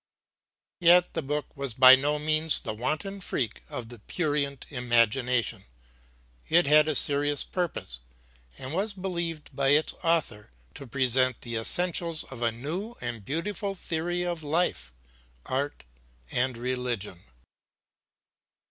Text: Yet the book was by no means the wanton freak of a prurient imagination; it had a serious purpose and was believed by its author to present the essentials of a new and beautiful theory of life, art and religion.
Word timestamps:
Yet 0.79 1.13
the 1.13 1.21
book 1.21 1.55
was 1.55 1.75
by 1.75 1.95
no 1.95 2.17
means 2.17 2.59
the 2.61 2.73
wanton 2.73 3.21
freak 3.21 3.61
of 3.69 3.93
a 3.93 3.99
prurient 3.99 4.65
imagination; 4.71 5.65
it 6.49 6.65
had 6.65 6.87
a 6.87 6.95
serious 6.95 7.43
purpose 7.43 7.99
and 8.57 8.73
was 8.73 8.95
believed 8.95 9.55
by 9.55 9.67
its 9.67 9.93
author 10.03 10.49
to 10.73 10.87
present 10.87 11.41
the 11.41 11.55
essentials 11.55 12.23
of 12.23 12.41
a 12.41 12.51
new 12.51 12.95
and 12.99 13.23
beautiful 13.23 13.75
theory 13.75 14.23
of 14.25 14.41
life, 14.41 14.91
art 15.45 15.83
and 16.31 16.57
religion. 16.57 17.21